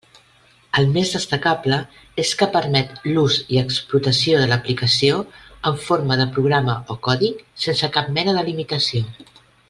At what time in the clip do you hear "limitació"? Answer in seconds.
8.53-9.11